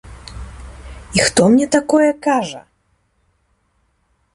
І 1.19 1.21
хто 1.27 1.41
мне 1.57 1.67
такое 1.77 2.11
кажа? 2.31 2.59